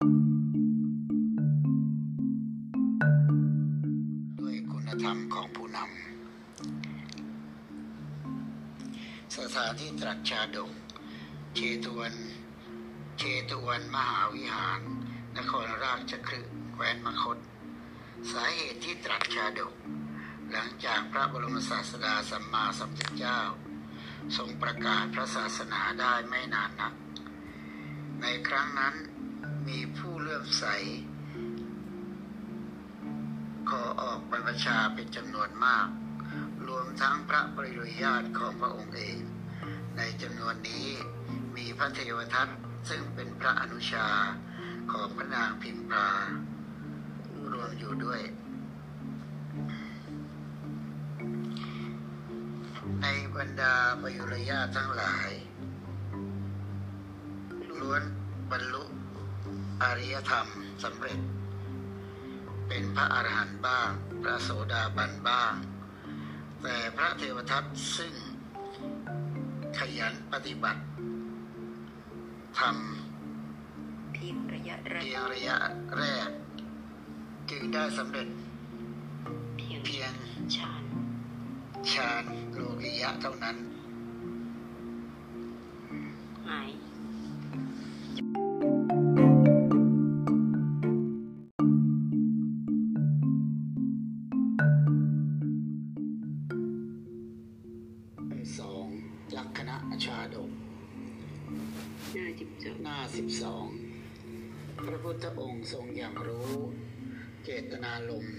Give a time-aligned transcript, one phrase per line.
[0.00, 5.84] ด้วยคุณธรรมของผู้นำ
[9.36, 10.72] สถานที่ตรัสชาดก
[11.54, 12.14] เชตวัน
[13.18, 14.80] เชตวันมหาวิหาร
[15.38, 17.38] นครราชคฤห์แคว้นมคต
[18.32, 19.74] สาเหตุที่ตรัสชาดก
[20.52, 23.40] หลังจากพระบรมศาสดาสัมมาสัมพุทธเจ้า
[24.36, 26.94] ทรงประกาศพระศาสนาได้ไม่นานนัก
[28.20, 28.96] ในครั้งนั้น
[29.68, 30.64] มีผู้เลื่อมใส
[33.70, 35.88] ขอออกบรรพชาเป็นจำนวนมาก
[36.68, 39.18] รวมทั้งพระปริยญาติของพระองค์เอง
[39.96, 40.88] ในจำนวนนี้
[41.56, 42.48] มีพระเทวทัต
[42.88, 44.08] ซึ่งเป็นพระอนุชา
[44.92, 46.08] ของพระนางพิมพา
[47.52, 48.20] รวมอยู่ด้วย
[53.02, 55.30] ในบรรดาปยุรญาติทั้งหลาย
[57.80, 58.02] ล้วน
[58.50, 58.84] บรรลุ
[59.82, 60.46] อริยธรรม
[60.84, 61.20] สำเร็จ
[62.68, 63.90] เป็นพระอรหันต์บ้าง
[64.22, 65.54] พระโสดาบันบ้าง
[66.62, 67.64] แต่พระเทวทัต
[67.96, 68.14] ซึ่ง
[69.78, 70.82] ขยันปฏิบัติ
[72.58, 72.60] ท
[74.12, 75.56] เพียงระยะำแรเพีกยงระยะ
[75.96, 76.30] แรก
[77.50, 78.28] จึงได้สำเร็จ
[79.56, 80.12] เพียงเพียง
[80.56, 80.82] ฌาน
[81.92, 82.24] ฌาน
[82.54, 83.56] โลกิยะเท่านั้น
[102.14, 103.66] หน้าจิบจบหน้าสิบสอง
[104.86, 106.52] พระพุทธองค์ทรงอย่างรู้
[107.44, 108.38] เจตนารมณ์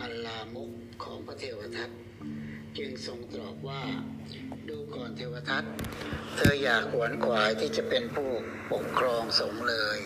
[0.00, 0.70] อัลลามุก
[1.04, 1.90] ของพระเทวทัต
[2.78, 3.82] จึงทรงตรัสว่า
[4.68, 5.64] ดูก่อนเทวทัต
[6.36, 8.30] เธออยากขวนขวายที่จะเป็นผู้
[8.72, 10.00] ปกครองสงเลย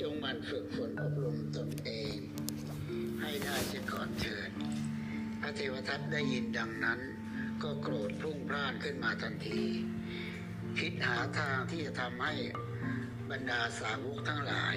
[0.00, 2.16] จงมันฝึกฝนอบรมตนเอง
[3.20, 4.50] ให้ได้เสียก่อนเถิด
[5.42, 7.00] พระเทวทัตได้ยินดังนั้น
[7.62, 9.62] ก็โกรธพรุ่งพล่านขึ้นมาทันที
[10.78, 12.34] คิดหาทางที่จะทำให้
[13.30, 14.76] บรรดาสาวกทั้งหลาย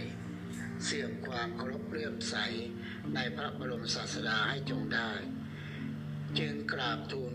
[0.84, 2.36] เสื่อมความเคารพเลื่อมใส
[3.16, 5.12] ในพระบรมศาสดาให้จงได้
[6.40, 7.34] จึงกราบทูล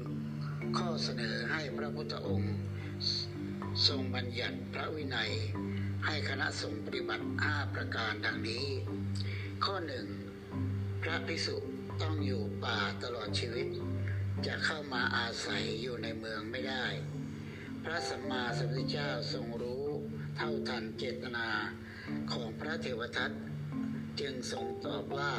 [0.78, 2.54] ข้อเสนอให้พระพุทธองค์
[3.86, 5.32] ทรงบัญญัติพระวินัย
[6.06, 8.66] ให้คณะสงฆ์ปฏิบัติห้าประการดังนี้
[9.64, 10.06] ข้อหนึ่ง
[11.02, 11.56] พระภิกษุ
[12.02, 13.66] ต้องอยู่ป่าตลอดชีวิต
[14.46, 16.86] จะเข้ามาอาศัยอยู่ในเมืองไม่ได้
[17.84, 19.86] พระสัมมาสัมพุทธเจ้าทรงรู้
[20.36, 21.48] เท่าทันเจตนา
[22.32, 23.30] ของพระเทวทัต
[24.20, 25.32] จึงทรงตอบว่า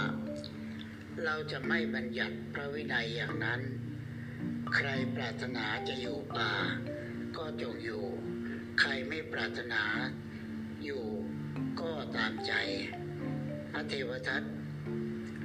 [1.24, 3.62] เราจะไม่บัญญัติพระวินัยอย่างนั้น
[4.75, 6.53] ใครปรารถนาจะอยู่ป่า
[7.38, 8.03] ก็จงอยู่
[8.79, 9.84] ใครไม่ปรารถนา
[10.84, 11.06] อยู่
[11.81, 12.53] ก็ตามใจ
[13.72, 14.44] พระเทวทัต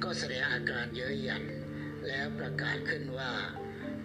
[0.03, 1.43] ก็แสดงอาการเย้ยหยัน
[2.07, 3.31] แล้วประกาศขึ้นว่า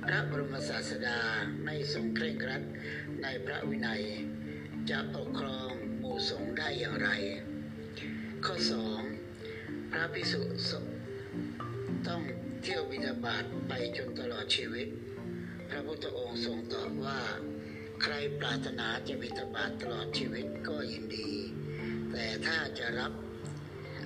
[0.05, 1.19] พระบรมศาสดา
[1.65, 2.63] ไม่ทรงเคร่งครัด
[3.23, 4.03] ในพระวินัย
[4.91, 7.09] จะปกครองหมู่สงฆ์ได้อย่างไร
[8.45, 9.01] ข้อสอง
[9.93, 10.87] พระภิกษุสง
[12.07, 12.23] ต้อง
[12.63, 14.89] เที่ยวบิณฑบาตไปจนตลอดชีวิต
[15.69, 17.21] พระพุทธองค์ทรงตอบว่า
[18.03, 21.31] ใครปรารถนาจะบิณฑบาตตลอดชีวิตก็ยินดี
[22.13, 23.13] แต่ถ้าจะรับ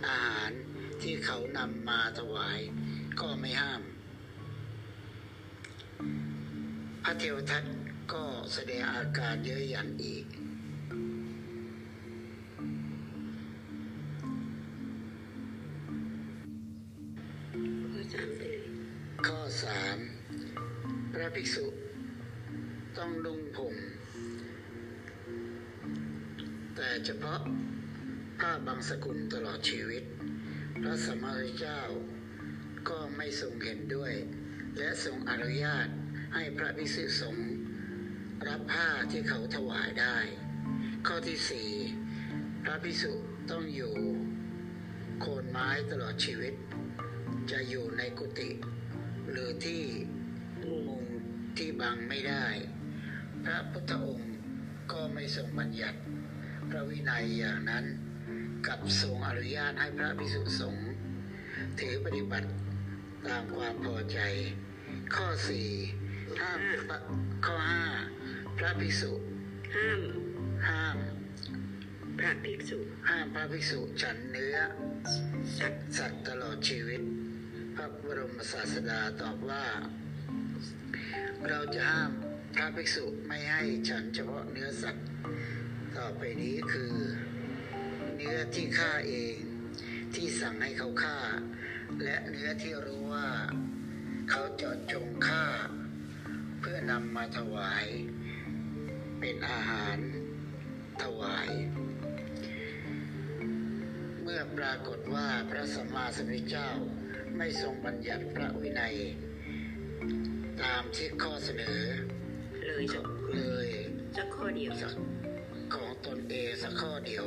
[0.09, 0.51] อาหาร
[1.03, 2.61] ที่เขานำมาถวาย
[3.21, 3.83] ก็ไม่ห้าม
[7.21, 7.65] เทวทัต
[8.13, 10.25] ก็แสดงอาการเย้ยหยันอีก
[19.27, 19.99] ข้อสาม
[21.13, 21.67] พระภิกษุ
[22.97, 23.75] ต้องนุ่งผม
[26.75, 27.41] แต่เฉพาะ
[28.41, 30.05] ผ้าบางสกุลตลอดชีวิต
[30.83, 31.81] พระสัมมาสัมพุทธเจ้า
[32.89, 34.15] ก็ไม่ทรงเห็นด้วย
[34.79, 35.89] และทรงอนุญาต
[36.39, 37.51] ให้พระภิกษุสงฆ์
[38.49, 40.17] รับผ้าที่เขาถวายได้
[41.07, 41.71] ข้อที่สี่
[42.65, 43.13] พระภิกษุ
[43.51, 43.95] ต้องอยู่
[45.21, 46.55] โคนไม้ตลอดชีวิต
[47.51, 48.51] จะอยู่ในกุฏิ
[49.31, 49.83] หรือที่
[50.71, 51.05] มุง
[51.57, 52.47] ที่บังไม่ได้
[53.45, 54.33] พระพุทธองค์
[54.93, 55.99] ก็ไม่ทรงบัญญัติ
[56.71, 57.85] พระวินัยอย่างนั้น
[58.67, 60.89] กับทรงอนุญาตให้พระภิกษุสงฆ์
[61.79, 62.49] ถือปฏิบัติ
[63.27, 64.21] ตามความพอใจ
[65.15, 65.69] ข้อสี่
[66.41, 66.59] ห้าม
[66.89, 66.99] พระ
[67.47, 67.85] ข้อห้า
[68.59, 69.13] พระภิกษุ
[69.77, 70.01] ห้าม
[70.69, 70.97] ห้าม
[72.19, 72.79] พระภิกษุ
[73.09, 74.57] ห้ามพระภิกษุฉันเนื้อ
[75.59, 77.01] สัตว์สัตว์ตลอดชีวิต
[77.77, 79.65] พระบรมศาสดาตอบว่า
[81.49, 82.11] เราจะห้าม
[82.55, 85.07] พระภิกษุไม่ให้ฉันเฉพาะเนื้อสัตว์
[85.97, 86.95] ต่อไปนี้คือ
[87.55, 88.17] 1.
[88.17, 89.37] เนื้อที่ฆ่าเอง
[90.15, 91.19] ที่สั่งให้เขาฆ่า
[92.05, 93.29] และเนื้อที่รู้ว่า
[94.31, 95.36] เขาเจาะจงฆ่าเพื่อ
[96.99, 97.87] นำมาถวาย
[99.21, 99.97] เป็นอาหาร
[101.03, 101.51] ถวาย
[104.23, 106.71] เมื่อปรากฏว่าพระสัมมาสัมพุทธเจ้า
[107.37, 108.97] ไม่ทรงบัญญัติพระวินัย
[110.63, 111.81] ตามที่ข้อเสนอ
[112.67, 113.69] เลยสักเลย
[114.17, 114.95] สักข้อเดียวสัก
[115.75, 117.27] ของตนเองสักข้อเดียว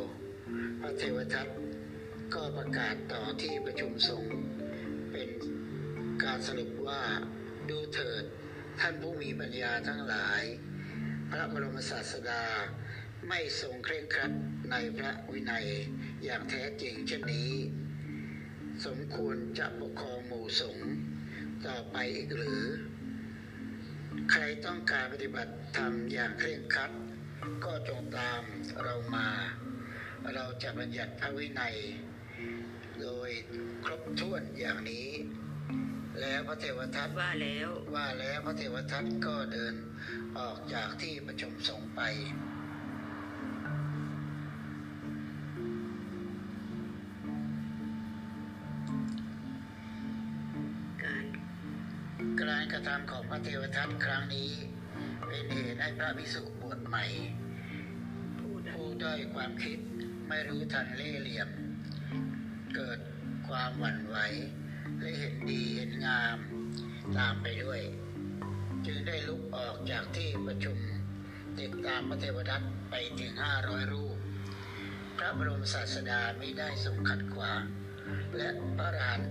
[0.81, 1.47] พระเทวทัต
[2.33, 4.33] ก็ประกาศต่อที่ประชุมสงฆ์
[5.11, 5.29] เป็น
[6.23, 7.01] การสรุปว่า
[7.69, 8.25] ดูเถิด
[8.79, 10.43] ท่านผู้มีปัญญาทั้งหลาย
[11.31, 12.43] พระบรมศาสดา
[13.27, 14.31] ไม่ทรงเคร่งครัด
[14.71, 15.67] ในพระวินัย
[16.23, 17.51] อย่างแท้จริงเช่นนี้
[18.85, 20.89] สมควรจะปกครองหมู่สงฆ์
[21.67, 22.63] ต่อไปอีกหรือ
[24.31, 26.91] ใครต้องการปฏิบัติธรรมอย่างเคร่งครัด
[27.65, 28.41] ก็จงตาม
[28.83, 29.27] เรามา
[30.35, 31.75] เราจะบัญญัติพระวินัย
[33.01, 33.29] โดย
[33.85, 35.07] ครบถ้วนอย่างนี้
[36.17, 39.73] แล้วพระเทวทัตว่าแล้ว ว่าแล้วพระเทวทัตก็เดิน
[40.37, 42.01] ออกจากที่ประชุมสงฆ์ไป
[51.03, 51.25] การ
[52.39, 54.51] การกระทำของพระเทวทัตครั้งนี้
[55.27, 57.05] เป็นเหตุให้พระภิกษุบวชใหม่
[58.39, 59.79] พูดผู้ด้อยความคิด
[60.27, 61.49] ไม่รู้ทันเล่ห์เหลี่ยม
[62.75, 62.99] เกิด
[63.47, 64.17] ความหวั่นไหว
[64.99, 66.37] และเห็นดีเห็นงาม
[67.17, 67.81] ตามไปด้วย
[68.85, 70.77] จึงได้ลุกออกจากที่ประชุม
[71.59, 74.17] ติดตามพระเทวทัตไปถึงห้าร้อยรูป
[75.17, 77.61] พระบรมศาสดาไม่ได้ทรงขัดขวาง
[78.37, 79.21] และพระรหัน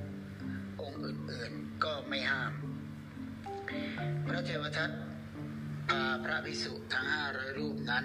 [0.80, 2.52] องค์อื่นๆก็ไม่ห้าม
[4.26, 4.90] พระเทวทัต
[5.88, 8.04] พาพระภิกษุทั้งห้าร้อยรูปนั้น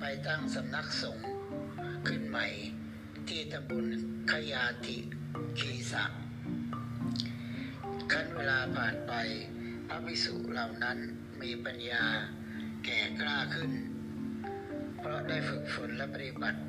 [0.00, 1.28] ไปตั้งสำนักสงฆ์
[2.08, 2.46] ขึ้นใหม่
[3.28, 3.84] ที่ตำบล
[4.32, 4.96] ขยาธิ
[5.58, 6.12] คีสัก
[8.12, 9.12] ขั้นเวลาผ่านไป
[9.88, 10.98] พระภิกษุเหล่านั้น
[11.42, 12.04] มีปัญญา
[12.84, 13.72] แก่กล้าขึ้น
[14.98, 16.60] เพราะได้ฝึกฝนและปฏิบัติ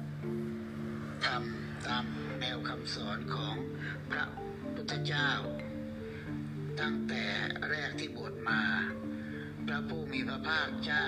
[1.25, 2.06] ทำตาม
[2.39, 3.56] แนวคำสอนของ
[4.12, 4.25] พระ
[4.75, 5.30] พุทธเจ้า
[6.81, 7.25] ตั้งแต่
[7.69, 8.62] แรกที่บวชมา
[9.68, 11.07] พระผู้มีพระภาคเจ้า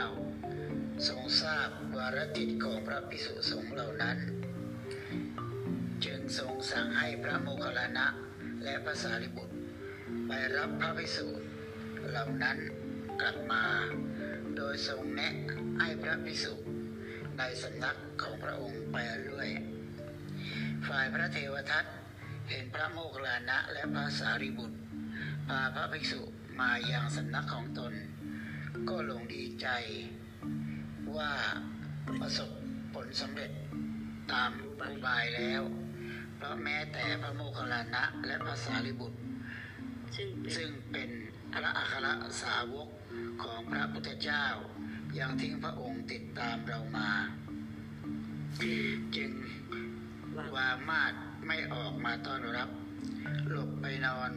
[1.08, 4.18] ทรงทราบวาระจิตของพระภิกษุสงฆ์เหล่านั้น
[6.06, 8.08] จึงทรงสั่งให้พระโมคคัลลานะ
[8.64, 9.58] และพระสารีบุตร
[10.31, 11.28] ไปรับพระภิกษุ
[12.10, 12.58] เหล่านั้น
[13.22, 13.64] กลับมา
[14.56, 15.34] โดยทรงแนะ
[15.80, 16.54] ให้พระภิกษุ
[17.38, 19.50] ในสำนักของพระองค์ไปเรื่อย
[20.88, 21.86] ฝ่ายพระเทวทัต
[22.50, 24.78] เห็นพระโมคคัลลานะและพระสารีบุตร
[25.48, 26.22] พาพระภิกษุ
[26.60, 27.94] มาอย่างสำนักของตน
[28.90, 29.68] ก็ลงดีใจ
[31.18, 31.31] ว่า
[32.20, 32.50] ประสบ
[32.94, 33.52] ผลสำเร็จ
[34.31, 34.72] ตามอุ
[35.06, 35.62] บายแล้ว
[36.38, 39.20] เพราะแม้แต่พระโมคคัลลานะและพระสารีบุตร
[40.19, 41.10] ซึ่งเป็นซึ่งเป็น
[41.54, 42.07] พระอัคร
[42.42, 42.89] สาวก
[43.44, 44.45] ของพระพุทธเจ้า
[45.19, 47.12] ยังทิ้งพระองค์ติดตามเรามา
[49.16, 49.31] จึง
[50.36, 51.13] ว่าวามาด
[51.48, 52.69] ไม่ออกมาต้อนรับ
[53.50, 54.31] หลบไปนอน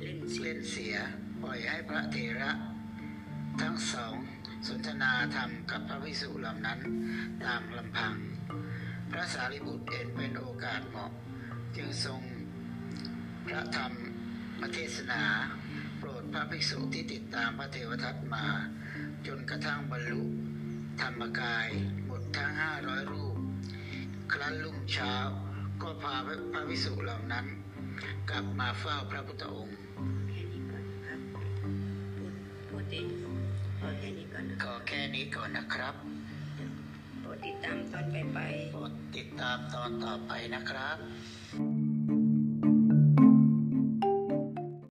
[0.00, 0.96] เล่นเสียเล่นเสีย
[1.42, 2.50] ปล่อยให้พระเถระ
[3.60, 4.14] ทั้งสอง
[4.66, 6.78] สนทนาธรรมกับพระวิสุเหล่านั้น
[7.44, 8.14] ตามลำพัง
[9.10, 11.10] พระสารีบุตรเห็นเป็นโอกาสเหมาะ
[11.76, 12.22] จึงทรง
[13.46, 13.92] พระธรรม
[14.66, 15.22] มาเทศนา
[15.98, 18.46] โปรดพระภิกษุที่ติดตามพระเทวทัตมา
[19.26, 20.22] จนกระทั่งบรรลุ
[21.00, 21.68] ธรรมกาย
[22.06, 23.36] หมดทั้งห้าร้อยรูป
[24.32, 25.14] ครั้นรุ่งเช้า
[25.82, 27.46] ก็พาพระภิกษุเหล่านั้น
[28.30, 29.76] กลับมาเฝ้าพระพุทธองค์
[30.30, 31.20] แค่นี้ก่อนครับ
[32.16, 32.32] พูด
[32.68, 33.02] พูดดิ
[33.78, 35.94] พอแค่นี้ก่อนนะก็แค่นี้ก่อนนะครับ
[37.20, 38.38] โปรดติดตามตอนไปไป
[38.72, 40.98] โปรดติดตามตอนต่อไปนะครับ